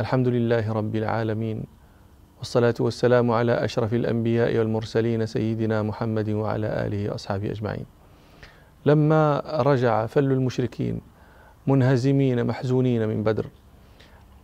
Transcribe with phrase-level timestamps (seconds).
[0.00, 1.64] الحمد لله رب العالمين
[2.38, 7.86] والصلاة والسلام على أشرف الأنبياء والمرسلين سيدنا محمد وعلى آله وأصحابه أجمعين.
[8.86, 11.00] لما رجع فل المشركين
[11.66, 13.46] منهزمين محزونين من بدر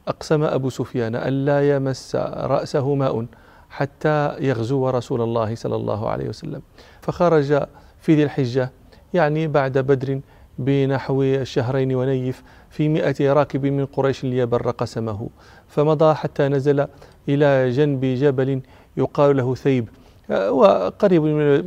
[0.08, 2.16] أقسم أبو سفيان أن لا يمس
[2.54, 3.26] رأسه ماء
[3.70, 6.62] حتى يغزو رسول الله صلى الله عليه وسلم.
[7.00, 7.62] فخرج
[8.00, 8.70] في ذي الحجة
[9.14, 10.20] يعني بعد بدر
[10.60, 15.28] بنحو شهرين ونيف في مئة راكب من قريش ليبر قسمه
[15.68, 16.86] فمضى حتى نزل
[17.28, 18.60] إلى جنب جبل
[18.96, 19.88] يقال له ثيب
[20.30, 21.22] وقريب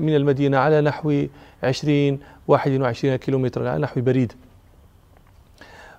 [0.05, 1.25] من المدينة على نحو
[1.63, 4.33] عشرين واحد وعشرين كيلومترا على نحو بريد.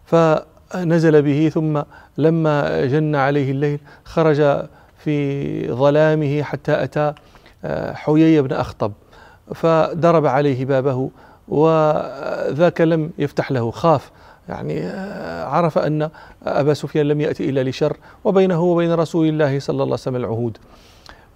[0.04, 1.82] فنزل به ثم
[2.18, 4.66] لما جن عليه الليل خرج
[4.98, 7.14] في ظلامه حتى أتى
[7.94, 8.92] حيي بن أخطب
[9.54, 11.10] فضرب عليه بابه
[11.48, 14.10] وذاك لم يفتح له خاف.
[14.48, 16.10] يعني آه، عرف أن
[16.46, 20.58] أبا سفيان لم يأتي إلا لشر وبينه وبين رسول الله صلى الله عليه وسلم العهود.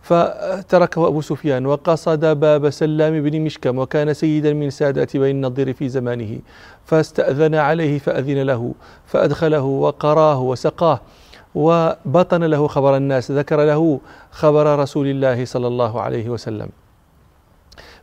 [0.02, 5.88] فتركه أبو سفيان وقصد باب سلام بن مشكم وكان سيدا من سادات بني النضير في
[5.88, 6.38] زمانه.
[6.84, 8.74] فاستأذن عليه فأذن له
[9.06, 11.00] فأدخله وقراه وسقاه
[11.54, 16.68] وبطن له خبر الناس ذكر له خبر رسول الله صلى الله عليه وسلم.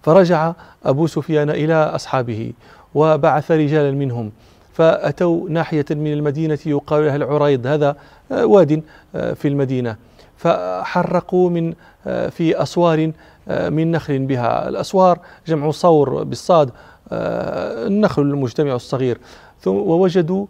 [0.05, 0.53] فرجع
[0.85, 2.53] أبو سفيان إلى أصحابه
[2.95, 4.31] وبعث رجالا منهم
[4.73, 7.95] فأتوا ناحية من المدينة يقال لها العريض هذا
[8.31, 8.83] آه، واد
[9.15, 9.95] آه، في المدينة
[10.37, 11.73] فحرقوا من
[12.07, 13.11] آه، في أسوار
[13.47, 16.71] من نخل بها الأسوار جمع صور بالصاد
[17.11, 19.17] النخل المجتمع الصغير
[19.65, 20.45] ووجدوا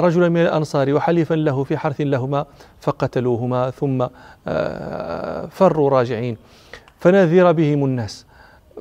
[0.00, 2.46] رجلا من الأنصار وحليفا له في حرث لهما
[2.80, 4.06] فقتلوهما ثم
[5.50, 6.36] فروا راجعين
[7.00, 8.26] فنذر بهم الناس.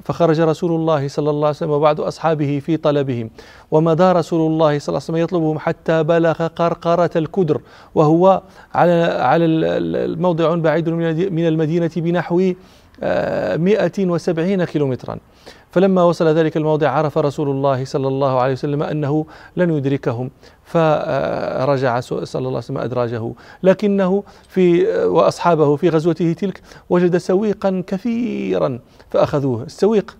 [0.04, 3.30] فخرج رسول الله صلى الله عليه وسلم وبعض أصحابه في طلبهم.
[3.72, 7.62] ومضى رسول الله صلى الله عليه وسلم يطلبهم حتى بلغ قرقرة الكدر
[7.96, 8.42] وهو
[8.73, 12.54] على على الموضع بعيد من المدينة بنحو
[13.02, 15.18] 170 كيلومترا.
[15.75, 19.25] فلما وصل ذلك الموضع عرف رسول الله صلى الله عليه وسلم أنه
[19.58, 20.31] لن يدركهم
[20.63, 23.31] فرجع صلى الله عليه وسلم أدراجه.
[23.63, 28.80] لكنه في وأصحابه في غزوته تلك وجد سويقا كثيرا
[29.11, 29.63] فأخذوه.
[29.63, 30.17] السويق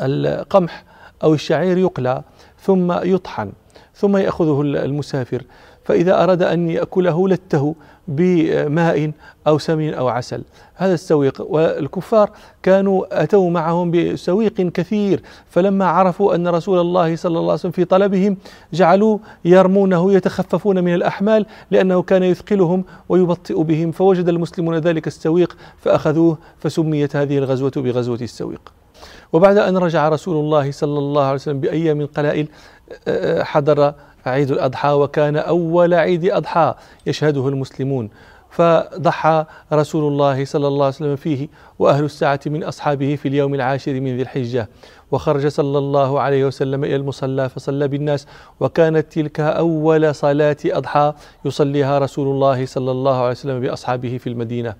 [0.00, 0.84] القمح
[1.22, 2.22] أو الشعير يقلى
[2.60, 3.52] ثم يطحن
[3.94, 5.42] ثم يأخذه المسافر.
[5.90, 7.74] فإذا أراد أن يأكله لته
[8.08, 9.12] بماء
[9.46, 10.42] أو سمين أو عسل.
[10.74, 11.46] هذا السويق.
[11.48, 12.30] والكفار
[12.62, 15.22] كانوا أتوا معهم بسويق كثير.
[15.50, 18.36] فلما عرفوا أن رسول الله صلى الله عليه وسلم في طلبهم
[18.72, 23.92] جعلوا يرمونه يتخففون من الأحمال لأنه كان يثقلهم ويبطئ بهم.
[23.92, 28.72] فوجد المسلمون ذلك السويق فأخذوه فسميت هذه الغزوة بغزوة السويق.
[29.32, 32.48] وبعد أن رجع رسول الله صلى الله عليه وسلم بأيام قلائل
[33.42, 33.94] حضر
[34.26, 36.74] عيد الأضحى وكان أول عيد أضحى
[37.06, 38.10] يشهده المسلمون.
[38.50, 41.48] فضحى رسول الله صلى الله عليه وسلم فيه
[41.78, 44.68] وأهل الساعة من أصحابه في اليوم العاشر من ذي الحجة.
[45.10, 48.26] وخرج صلى الله عليه وسلم إلى المصلى فصلى بالناس.
[48.60, 51.12] وكانت تلك أول صلاة أضحى
[51.44, 54.74] يصليها رسول الله صلى الله عليه وسلم بأصحابه في المدينة.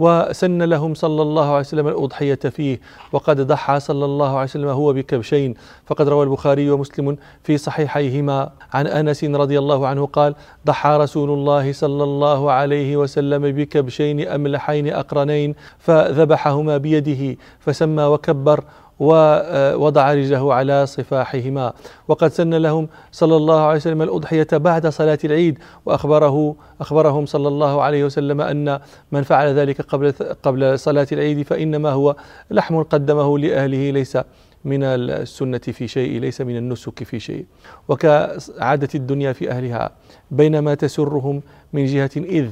[0.00, 2.80] وسن لهم صلى الله عليه وسلم الأضحية فيه.
[3.12, 5.54] وقد ضحى صلى الله عليه وسلم هو بكبشين.
[5.86, 10.34] فقد روى البخاري ومسلم في صحيحيهما عن أنس رضي الله عنه قال
[10.66, 18.64] ضحى رسول الله صلى الله عليه وسلم بكبشين أملحين أقرنين فذبحهما بيده فسمى وكبر
[19.00, 21.72] ووضع رجله على صفاحهما.
[22.08, 27.82] وقد سن لهم صلى الله عليه وسلم الأضحية بعد صلاة العيد وأخبره أخبرهم صلى الله
[27.82, 28.80] عليه وسلم أن
[29.12, 30.12] من فعل ذلك قبل
[30.42, 32.16] قبل صلاة العيد فإنما هو
[32.50, 34.18] لحم قدمه لأهله ليس
[34.64, 37.44] من السنة في شيء ليس من النسك في شيء.
[37.88, 39.90] وكعادة الدنيا في أهلها
[40.30, 42.50] بينما تسرهم من جهة إذ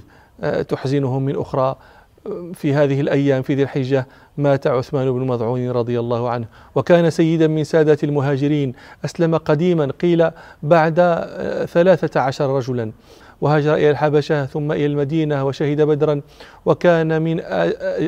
[0.63, 1.77] تحزنهم من أخرى
[2.55, 4.07] في هذه الأيام في ذي الحجة
[4.37, 6.47] مات عثمان بن مضعون رضي الله عنه.
[6.75, 8.73] وكان سيدا من سادة المهاجرين.
[9.05, 10.31] أسلم قديما قيل
[10.63, 10.95] بعد
[11.65, 12.93] ثلاثة عشر رجلا.
[13.41, 16.21] وهاجر إلى الحبشة ثم إلى المدينة وشهد بدرا
[16.67, 17.41] وكان من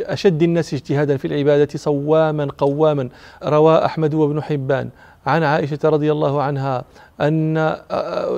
[0.07, 3.09] أشد الناس اجتهادا في العبادة صواما قواما.
[3.45, 4.89] روى أحمد وابن حبان.
[5.27, 6.85] عن عائشة رضي الله عنها
[7.21, 7.77] أن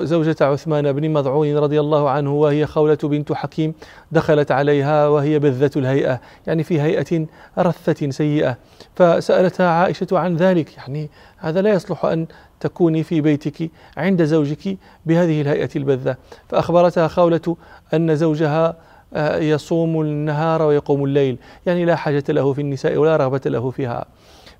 [0.03, 3.73] زوجة عثمان بن مضعون رضي الله عنه وهي خولة بنت حكيم
[4.11, 7.25] دخلت عليها وهي بذة الهيئة يعني في هيئة
[7.59, 8.57] رثة سيئة.
[8.95, 12.27] فسألتها عائشة عن ذلك يعني هذا لا يصلح أن
[12.63, 16.17] تكوني في بيتك عند زوجك بهذه الهيئة البذة
[16.49, 17.57] فأخبرتها خولة
[17.93, 18.75] أن زوجها
[19.39, 21.37] يصوم النهار ويقوم الليل.
[21.65, 24.05] يعني لا حاجة له في النساء ولا رغبة له فيها.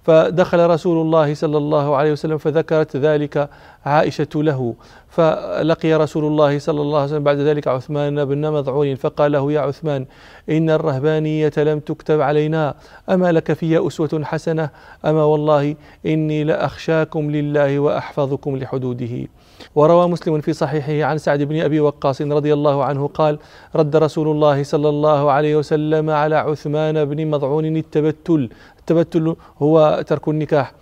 [0.04, 3.50] فدخل رسول الله صلى الله عليه وسلم فذكرت ذلك
[3.86, 4.76] عائشة له.
[5.10, 9.60] فلقي رسول الله صلى الله عليه وسلم بعد ذلك عثمان بن مضعون فقال له يا
[9.60, 10.06] عثمان
[10.50, 12.76] إن الرهبانية لم تكتب علينا
[13.10, 14.70] أما لك في أسوة حسنة؟
[15.06, 19.28] أما والله إني لأخشاكم لله وأحفظكم لحدوده.
[19.75, 23.39] وروى مسلم في صحيحه عن سعد بن أبي وقاص رضي الله عنه قال
[23.75, 28.50] رد رسول الله صلى الله عليه وسلم على عثمان بن مضعون التبتل.
[28.80, 30.74] التبتل هو ترك النكاح.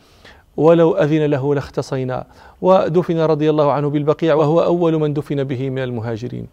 [0.57, 2.25] ولو أذن له لاختصينا.
[2.61, 6.47] ودفن رضي الله عنه بالبقيع وهو أول من دفن به من المهاجرين.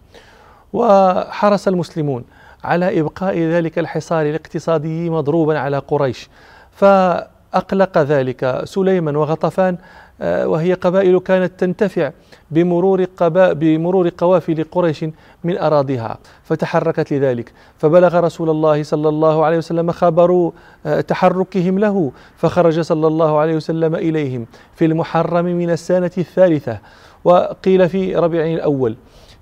[0.73, 2.25] وحرص المسلمون
[2.65, 6.29] على إبقاء ذلك الحصار الاقتصادي مضروبا على قريش.
[6.73, 9.79] فأقلق ذلك سليمان وغطفان
[10.21, 12.13] وهي قبائل كانت تنتفع
[12.51, 15.05] بمرور قبا بمرور قوافل قريش
[15.45, 17.53] من أراضيها فتحركت لذلك.
[17.79, 20.53] فبلغ رسول الله صلى الله عليه وسلم خبر
[20.87, 26.79] آه، تحركهم له فخرج صلى الله عليه وسلم إليهم في المحرم من السنة الثالثة
[27.25, 28.97] وقيل في ربيع الأول.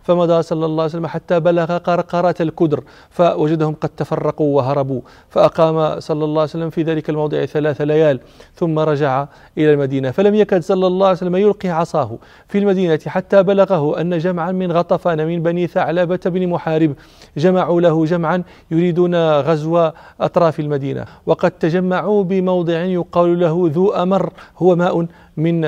[0.07, 2.81] فمضى صلى الله عليه وسلم حتى بلغ قرقرة الكدر
[3.11, 5.01] فوجدهم قد تفرقوا وهربوا.
[5.31, 8.21] فأقام صلى الله عليه وسلم في ذلك الموضع ثلاث ليال
[8.55, 9.27] ثم رجع
[9.59, 10.11] إلى المدينة.
[10.11, 12.19] فلم يكد صلى الله عليه وسلم يلقي عصاه
[12.49, 16.95] في المدينة حتى بلغه أن جمعا من غطفان من بني ثعلبة بن محارب
[17.37, 21.05] جمعوا له جمعا يريدون غزو أطراف المدينة.
[21.27, 25.07] وقد تجمعوا بموضع يقال له ذو أمر هو ماء
[25.37, 25.61] من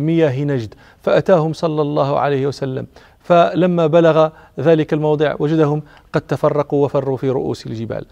[0.00, 0.74] مياه نجد.
[1.02, 2.86] فأتاهم صلى الله عليه وسلم.
[3.24, 4.28] فلما بلغ
[4.60, 5.82] ذلك الموضع وجدهم
[6.12, 8.06] قد تفرقوا وفروا في رؤوس الجبال.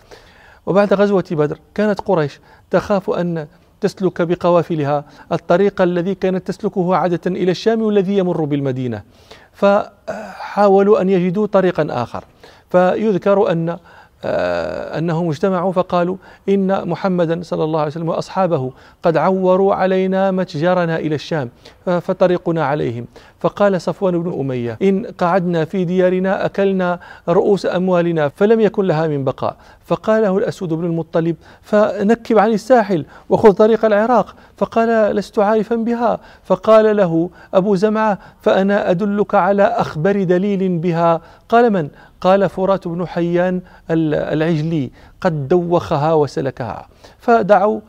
[0.67, 3.47] وبعد غزوة بدر كانت قريش تخاف أن
[3.81, 9.03] تسلك بقوافلها الطريق الذي كانت تسلكه عادة إلى الشام والذي يمر بالمدينة.
[9.53, 12.25] فحاولوا أن يجدوا طريقا آخر.
[12.71, 13.79] فيذكر أن
[14.25, 16.17] آه، أنهم اجتمعوا فقالوا
[16.49, 18.73] إن محمدا صلى الله عليه وسلم وأصحابه
[19.03, 21.51] قد عوروا علينا متجرنا إلى الشام
[21.85, 23.07] فطريقنا عليهم.
[23.43, 26.99] فقال صفوان بن أمية إن قعدنا في ديارنا أكلنا
[27.29, 29.57] رؤوس أموالنا فلم يكن لها من بقاء.
[29.85, 34.35] فقال له الأسود بن المطلب فنكب عن الساحل وخذ طريق العراق.
[34.57, 36.21] فقال لست عارفا بها.
[36.45, 41.21] فقال له أبو زمعة فأنا أدلك على أخبر دليل بها.
[41.49, 41.89] قال من؟
[42.21, 43.61] قال فرات بن حيان
[43.91, 44.91] العجلي
[45.21, 46.87] قد دوخها وسلكها.
[47.19, 47.81] فدعوا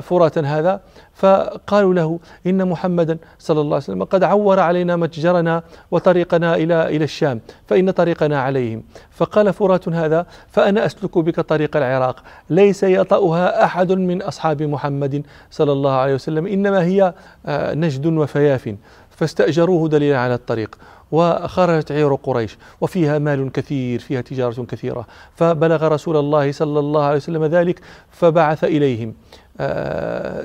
[0.00, 0.80] فراتا هذا.
[1.14, 7.04] فقالوا له إن محمدا صلى الله عليه وسلم قد عور علينا متجرنا وطريقنا إلى إلى
[7.04, 8.82] الشام فإن طريقنا عليهم.
[9.10, 12.22] فقال فرات هذا فأنا أسلك بك طريق العراق.
[12.50, 17.14] ليس يطأها أحد من أصحاب محمد صلى الله عليه وسلم إنما هي
[17.46, 18.74] آه، نجد وفياف.
[19.10, 20.78] فاستأجروه دليلا على الطريق.
[21.12, 25.06] وخرجت عير قريش وفيها مال كثير فيها تجارة كثيرة.
[25.36, 27.80] فبلغ رسول الله صلى الله عليه وسلم ذلك
[28.10, 29.14] فبعث إليهم.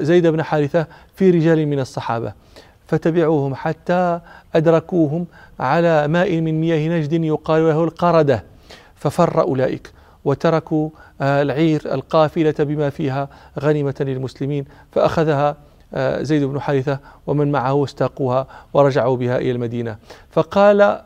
[0.03, 2.33] زيد بن حارثة في رجال من الصحابة
[2.87, 4.19] فتبعوهم حتى
[4.55, 5.25] أدركوهم
[5.59, 8.43] على ماء من مياه نجد يقال له القردة
[8.95, 9.91] ففر أولئك
[10.25, 10.89] وتركوا
[11.21, 13.29] آه، العير القافلة بما فيها
[13.59, 15.57] غنيمة للمسلمين فأخذها
[15.93, 19.97] آه، زيد بن حارثة ومن معه واستاقوها ورجعوا بها إلى المدينة.
[20.31, 21.01] فقال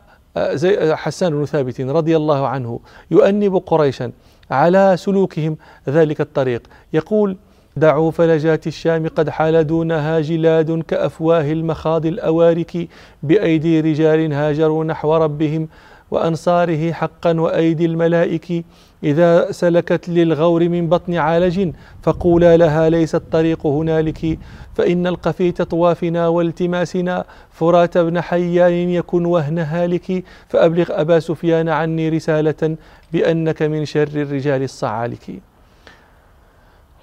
[0.92, 2.80] حسان بن ثابت رضي الله عنه
[3.10, 4.12] يؤنب قريشا
[4.50, 5.56] على سلوكهم
[5.88, 6.62] ذلك الطريق
[6.92, 7.36] يقول
[7.78, 12.88] دعوا فلجات الشام قد حال دونها جلاد كأفواه المخاض الأوارك
[13.22, 15.68] بأيدي رجال هاجروا نحو ربهم
[16.10, 18.64] وأنصاره حقا وأيدي الملائك.
[19.04, 21.70] إذا سلكت للغور من بطن عالج
[22.02, 24.38] فقولا لها ليس الطريق هنالك.
[24.74, 30.24] فإن القفي طوافنا والتماسنا فرات بن حيان يكن وهن هالك.
[30.48, 32.76] فأبلغ أبا سفيان عني رسالة
[33.12, 35.47] بأنك من شر الرجال الصعالك.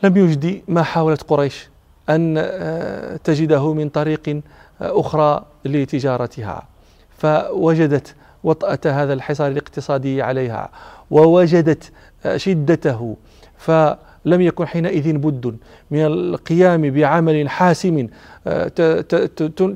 [0.05, 1.69] لم يجدي ما حاولت قريش
[2.09, 4.29] أن آه، تجده من طريق
[4.81, 6.67] آه، أخرى لتجارتها.
[7.17, 10.69] فوجدت وطأة هذا الحصار الاقتصادي عليها
[11.11, 11.91] ووجدت
[12.25, 13.17] آه، شدته.
[13.57, 15.57] فلم يكن حينئذ بد
[15.91, 18.07] من القيام بعمل حاسم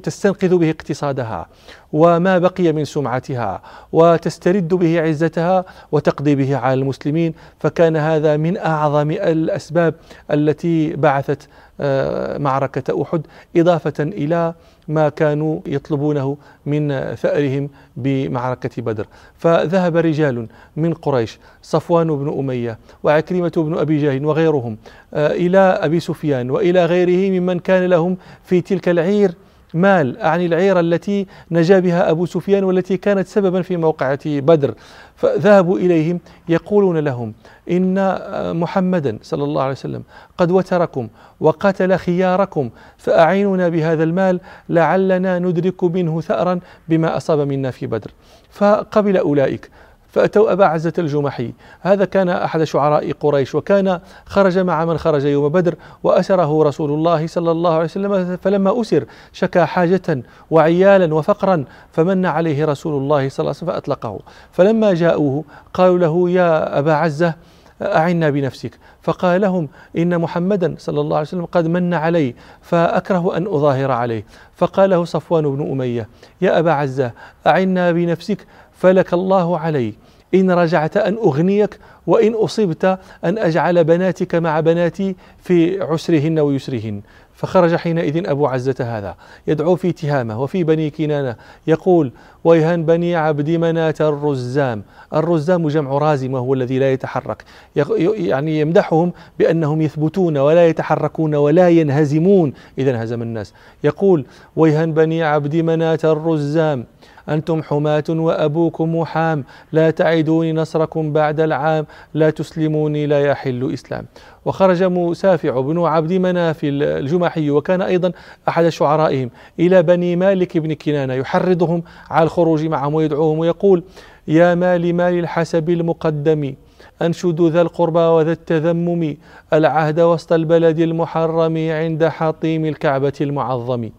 [0.03, 1.47] تستنقذ به اقتصادها.
[1.93, 7.33] وما بقي من سمعتها وتسترد به عزتها وتقضي به على المسلمين.
[7.59, 9.93] فكان هذا من أعظم الأسباب
[10.31, 11.47] التي بعثت
[11.81, 13.21] آه، معركة أحد
[13.55, 14.53] إضافة إلى
[14.87, 19.07] ما كانوا يطلبونه من ثأرهم بمعركة بدر.
[19.37, 24.77] فذهب رجال من قريش صفوان بن أمية وعكرمة بن أبي جهل وغيرهم
[25.13, 29.31] آه، إلى أبي سفيان وإلى غيره ممن كان لهم في تلك العير.
[29.73, 34.73] مال أعني العير التي نجا بها أبو سفيان والتي كانت سببا في موقعة بدر.
[35.15, 37.33] فذهبوا إليهم يقولون لهم
[37.71, 38.19] إن
[38.59, 40.03] محمدا صلى الله عليه وسلم
[40.37, 41.07] قد وتركم
[41.39, 46.59] وقتل خياركم فأعيننا بهذا المال لعلنا ندرك منه ثأرا
[46.89, 48.11] بما أصاب منا في بدر.
[48.49, 49.69] فقبل أولئك
[50.11, 51.53] فأتوا أبا عزة الجمحي.
[51.81, 57.27] هذا كان أحد شعراء قريش وكان خرج مع من خرج يوم بدر وأسره رسول الله
[57.27, 63.39] صلى الله عليه وسلم فلما أسر شكى حاجة وعيالا وفقرا فمن عليه رسول الله صلى
[63.39, 64.19] الله عليه وسلم فأطلقه.
[64.51, 67.33] فلما جاءوه قالوا له يا أبا عزة
[67.81, 68.71] أعنا بنفسك.
[69.01, 74.25] فقال لهم إن محمدا صلى الله عليه وسلم قد من علي فأكره أن أظاهر عليه.
[74.55, 76.07] فقال له صفوان بن أمية
[76.41, 77.11] يا أبا عزة
[77.47, 78.47] أعنا بنفسك؟
[78.79, 79.93] فلك الله علي
[80.35, 82.85] إن رجعت أن أغنيك وإن أصبت
[83.25, 87.01] أن أجعل بناتك مع بناتي في عسرهن ويسرهن.
[87.33, 89.15] فخرج حينئذ أبو عزة هذا
[89.47, 91.35] يدعو في تهامة وفي بني كنانة
[91.67, 92.11] يقول
[92.43, 94.83] ويهن بني عبد مناة الرزام.
[95.13, 97.43] الرزام جمع رازم وهو الذي لا يتحرك.
[97.75, 102.53] يعني يمدحهم بأنهم يثبتون ولا يتحركون ولا ينهزمون.
[102.77, 103.53] إذا انهزم الناس.
[103.83, 106.85] يقول ويهن بني عبد مناة الرزام.
[107.29, 111.85] أنتم حماة وأبوكم محام لا تعدوني نصركم بعد العام.
[112.13, 114.05] لا تسلموني لا يحل إسلام.
[114.45, 118.11] وخرج مسافع بن عبد مناف الجمحي وكان أيضا
[118.49, 123.83] أحد شعرائهم إلى بني مالك بن كنانة يحرضهم على الخروج معهم ويدعوهم ويقول
[124.27, 126.53] يا مال مال الحسب المقدم؟
[127.01, 129.17] أنشد ذا القربى وذا التذمم.
[129.53, 133.89] العهد وسط البلد المحرم عند حطيم الكعبة المعظم.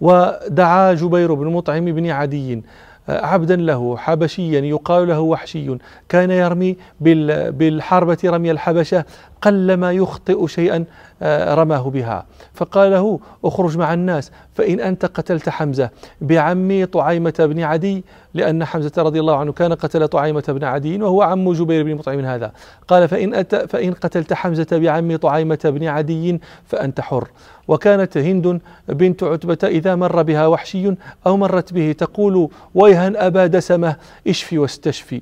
[0.00, 2.62] ودعا جبير بن مطعم بن عدي
[3.08, 5.78] آه، عبدا له حبشيا يقال له وحشي.
[6.08, 9.04] كان يرمي بالحربة رمي الحبشة
[9.42, 10.84] قلما يخطئ شيئا
[11.22, 12.26] آه، رماه بها.
[12.54, 18.04] فقال له اخرج مع الناس فإن أنت قتلت حمزة بعمي طعيمة بن عدي
[18.36, 22.20] لأن حمزة رضي الله عنه كان قتل طعيمة بن عدي وهو عم جبير بن مطعم
[22.20, 22.52] هذا.
[22.88, 27.28] قال فإن, أت فإن قتلت حمزة بعم طعيمة بن عدي فأنت حر.
[27.68, 30.94] وكانت هند بنت عتبة إذا مر بها وحشي
[31.26, 33.96] أو مرت به تقول ويها أبا دسمة
[34.28, 35.20] اشفي واستشفي.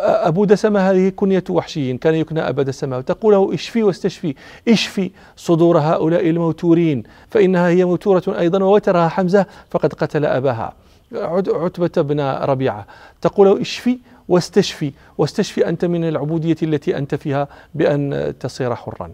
[0.00, 4.34] أبو دسمة هذه كنية وحشي كان يكنى أبا دسمة وتقول له اشفي واستشفي.
[4.68, 10.72] اشفي صدور هؤلاء الموتورين فإنها هي موتورة أيضا ووترها حمزة فقد قتل أباها.
[11.14, 12.86] عتبة بن ربيعة.
[13.20, 19.10] تقول اشفي واستشفي واستشفي أنت من العبودية التي أنت فيها بأن تصير حرا.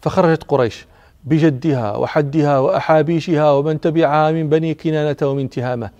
[0.00, 0.86] فخرجت قريش
[1.24, 5.90] بجدها وحدها وأحابيشها ومن تبعها من بني كنانة ومن تهامة.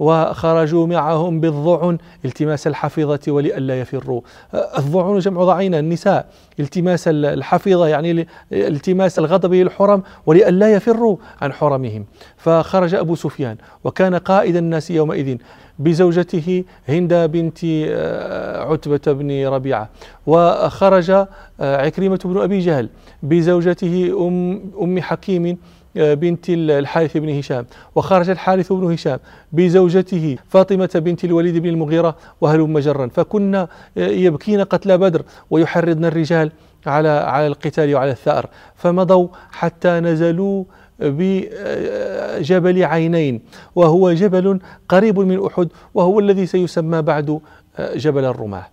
[0.00, 4.20] وخرجوا معهم بالضعن التماس الحفيظة ولئلا يفروا.
[4.54, 6.26] الضعن جمع ضعينة النساء
[6.60, 12.04] التماس الحفيظة يعني التماس الغضب للحرم ولئلا يفروا عن حرمهم.
[12.36, 15.36] فخرج أبو سفيان وكان قائد الناس يومئذ
[15.78, 19.88] بزوجته هند بنت آه، عتبة بن ربيعة.
[20.26, 21.26] وخرج آه،
[21.60, 22.88] عكرمة بن أبي جهل
[23.22, 25.58] بزوجته أم, أم حكيم
[25.94, 27.66] بنت الحارث بن هشام.
[27.94, 29.18] وخرج الحارث بن هشام
[29.52, 36.52] بزوجته فاطمة بنت الوليد بن المغيرة وهلم جرا فكنا يبكين قتل بدر ويحرضن الرجال
[36.86, 38.48] على على القتال وعلى الثأر.
[38.76, 40.64] فمضوا حتى نزلوا
[41.00, 43.40] بجبل عينين
[43.74, 47.40] وهو جبل قريب من أحد وهو الذي سيسمى بعد
[47.78, 48.66] جبل الرماه.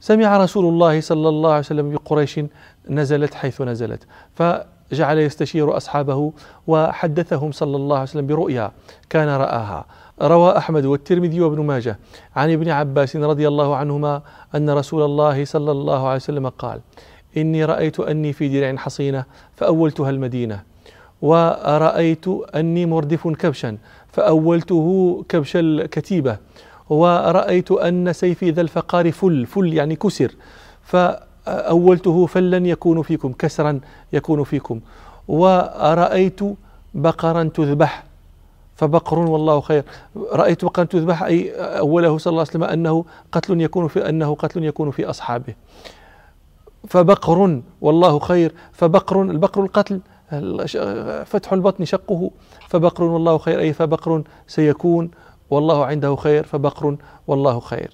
[0.00, 2.40] سمع رسول الله صلى الله عليه وسلم بقريش
[2.90, 4.06] نزلت حيث نزلت.
[4.90, 6.32] فجعل يستشير أصحابه
[6.66, 8.72] وحدثهم صلى الله عليه وسلم برؤيا
[9.10, 9.86] كان رآها.
[10.22, 11.98] روى أحمد والترمذي وابن ماجه
[12.36, 14.22] عن ابن عباس رضي الله عنهما
[14.54, 16.80] أن رسول الله صلى الله عليه وسلم قال
[17.36, 19.24] إني رأيت أني في درع حصينة
[19.56, 20.62] فأولتها المدينة
[21.22, 23.78] ورأيت أني مردف كبشا
[24.12, 26.36] فأولته كبش الكتيبة
[26.90, 30.34] ورأيت أن سيفي ذا الفقار فل فل يعني كسر
[31.48, 33.80] فأولته فلا يكون فيكم كسرا
[34.12, 34.80] يكون فيكم.
[35.28, 36.40] ورأيت
[36.94, 38.04] بقرا تذبح
[38.76, 39.84] فبقر والله خير.
[40.32, 44.64] رأيت بقرا تذبح أي أوله صلى الله عليه وسلم أنه قتل يكون في أنه قتل
[44.64, 45.54] يكون في أصحابه.
[46.88, 48.54] فبقر والله خير.
[48.72, 50.00] فبقر البقر القتل
[51.24, 52.30] فتح البطن شقه.
[52.68, 55.10] فبقر والله خير أي فبقر سيكون
[55.50, 56.44] والله عنده خير.
[56.44, 57.90] فبقر والله خير.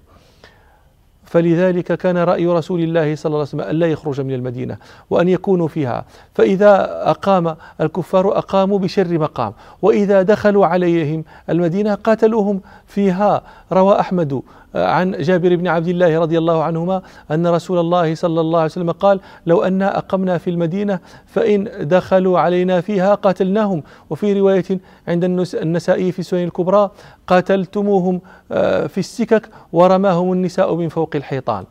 [1.34, 4.76] فلذلك كان رأي رسول الله صلى الله عليه وسلم ألا يخرج من المدينة
[5.10, 6.04] وأن يكونوا فيها.
[6.34, 9.52] فإذا أقام الكفار أقاموا بشر مقام.
[9.82, 13.42] وإذا دخلوا عليهم المدينة قاتلوهم فيها.
[13.72, 14.42] روى أحمد
[14.74, 18.90] عن جابر بن عبد الله رضي الله عنهما أن رسول الله صلى الله عليه وسلم
[18.90, 23.82] قال لو أنا أقمنا في المدينة فإن دخلوا علينا فيها قاتلناهم.
[24.10, 26.90] وفي رواية عند النسائي في السنن الكبرى
[27.26, 28.20] قاتلتموهم
[28.52, 31.64] آه، في السكك ورماهم النساء من فوق الحيطان.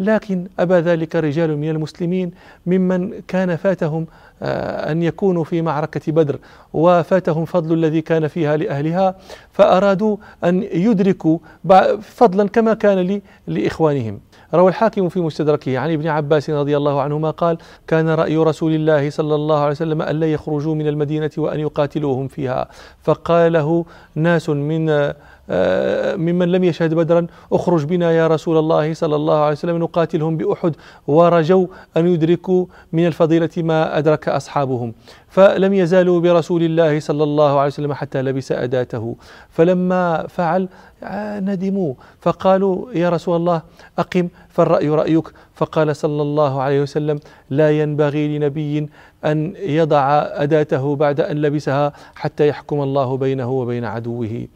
[0.00, 2.30] لكن أبى ذلك رجال من المسلمين
[2.66, 4.06] ممن كان فاتهم
[4.42, 6.38] آه، أن يكونوا في معركة بدر
[6.72, 9.14] وفاتهم فضل الذي كان فيها لأهلها
[9.52, 11.38] فأرادوا أن يدركوا
[12.00, 14.20] فضلا كما كان لإخوانهم.
[14.54, 19.10] روى الحاكم في مستدركه عن ابن عباس رضي الله عنهما قال كان رأي رسول الله
[19.10, 22.68] صلى الله عليه وسلم أن لا يخرجوا من المدينة وأن يقاتلوهم فيها
[23.02, 25.16] فقاله ناس من آه،
[26.16, 30.76] ممن لم يشهد بدرا اخرج بنا يا رسول الله صلى الله عليه وسلم نقاتلهم بأحد.
[31.06, 31.66] ورجوا
[31.96, 34.92] أن يدركوا من الفضيلة ما أدرك أصحابهم.
[35.28, 39.16] فلم يزالوا برسول الله صلى الله عليه وسلم حتى لبس أداته.
[39.50, 40.68] فلما فعل
[41.04, 41.94] آه، ندموا.
[42.20, 43.62] فقالوا يا رسول الله
[43.98, 45.24] أقم فالرأي رأيك.
[45.54, 47.20] فقال صلى الله عليه وسلم
[47.50, 48.88] لا ينبغي لنبي
[49.24, 54.46] أن يضع أداته بعد أن لبسها حتى يحكم الله بينه وبين عدوه.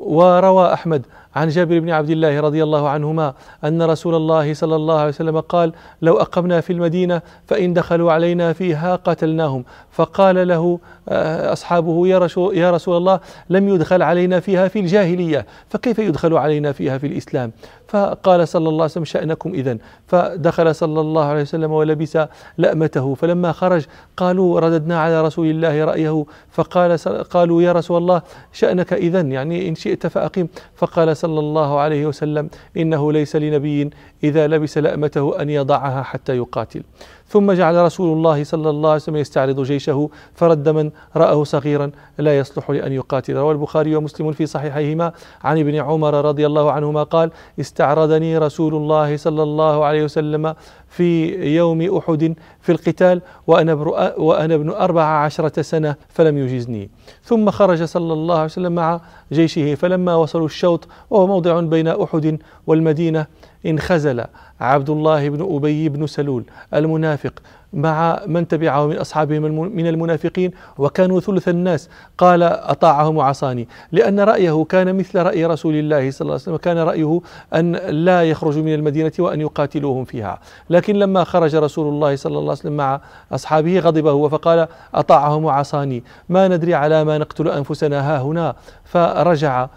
[0.00, 1.06] وروى أحمد
[1.38, 5.40] عن جابر بن عبد الله رضي الله عنهما أن رسول الله صلى الله عليه وسلم
[5.40, 9.64] قال لو أقمنا في المدينة فإن دخلوا علينا فيها قتلناهم.
[9.90, 10.78] فقال له
[11.08, 16.36] آه، أصحابه يا رسول, يا رسول الله لم يدخل علينا فيها في الجاهلية فكيف يدخل
[16.36, 17.52] علينا فيها في الإسلام؟
[17.88, 22.18] فقال صلى الله عليه وسلم شأنكم إذا فدخل صلى الله عليه وسلم ولبس
[22.58, 26.24] لأمته فلما خرج قالوا رددنا على رسول الله رأيه.
[26.50, 26.98] فقال
[27.30, 30.46] قالوا يا رسول الله شأنك إذا يعني إن شئت فأقم.
[30.76, 33.90] فقال صلى الله عليه وسلم إنه ليس لنبي
[34.24, 36.82] إذا لبس لأمته أن يضعها حتى يقاتل.
[37.28, 42.38] ثم جعل رسول الله صلى الله عليه وسلم يستعرض جيشه فرد من رآه صغيرا لا
[42.38, 43.36] يصلح لأن يقاتل.
[43.36, 45.12] روى البخاري ومسلم في صحيحيهما.
[45.44, 47.30] عن ابن عمر رضي الله عنهما قال
[47.60, 50.54] استعرضني رسول الله صلى الله عليه وسلم
[50.88, 53.72] في يوم أحد في القتال وأنا,
[54.18, 56.90] وأنا ابن أربع عشرة سنة فلم يجزني.
[57.22, 59.00] ثم خرج صلى الله عليه وسلم مع
[59.32, 63.26] جيشه فلما وصلوا الشوط وهو موضع بين أحد والمدينة
[63.66, 64.24] انخزل
[64.60, 67.32] عبد الله بن أبي بن سلول المنافق
[67.72, 71.88] مع من تبعه من أصحابه من المنافقين وكانوا ثلث الناس.
[72.18, 76.56] قال أطاعهم عصاني لأن رأيه كان مثل رأي رسول الله صلى الله عليه وسلم.
[76.56, 77.20] كان رأيه
[77.54, 80.38] أن لا يخرجوا من المدينة وأن يقاتلوهم فيها.
[80.70, 83.00] لكن لما خرج رسول الله صلى الله عليه وسلم مع
[83.32, 88.54] أصحابه غضب هو فقال أطاعهم عصاني ما ندري على ما نقتل أنفسنا ها هنا.
[88.84, 89.68] فرجع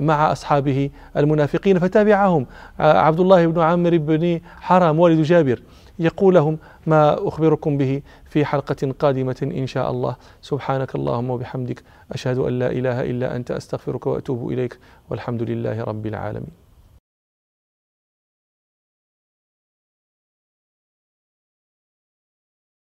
[0.00, 2.46] مع أصحابه المنافقين فتابعهم.
[2.80, 5.62] آه، عبد الله بن عامر بن حرام والد جابر
[5.98, 10.16] يقول لهم ما أخبركم به في حلقة قادمة إن شاء الله.
[10.42, 14.78] سبحانك اللهم وبحمدك أشهد أن لا إله إلا أنت أستغفرك وأتوب إليك
[15.10, 16.67] والحمد لله رب العالمين.